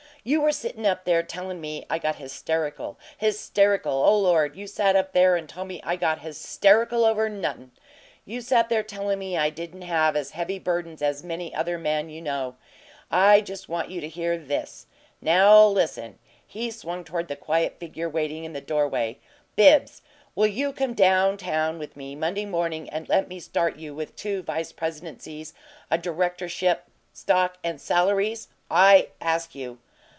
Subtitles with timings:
[0.23, 4.55] "You were sittin' up there tellin' me I got 'hysterical' 'hysterical,' oh Lord!
[4.55, 7.71] You sat up there and told me I got 'hysterical' over nothin'!
[8.23, 11.79] You sat up there tellin' me I didn't have as heavy burdens as many another
[11.79, 12.55] man you knew.
[13.09, 14.85] I just want you to hear THIS.
[15.21, 19.17] Now listen!" He swung toward the quiet figure waiting in the doorway.
[19.55, 20.03] "Bibbs,
[20.35, 24.15] will you come down town with me Monday morning and let me start you with
[24.15, 25.55] two vice presidencies,
[25.89, 28.49] a directorship, stock, and salaries?
[28.69, 29.79] I ask you."